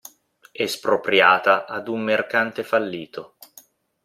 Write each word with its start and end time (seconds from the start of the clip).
Espropriata 0.51 1.67
ad 1.67 1.87
un 1.87 1.99
mercante 2.01 2.63
fallito. 2.63 3.35